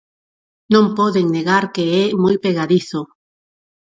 Non 0.73 0.85
poden 0.97 1.25
negar 1.35 1.63
que 1.75 1.85
é 2.01 2.03
moi 2.23 2.35
pegadizo. 2.45 2.99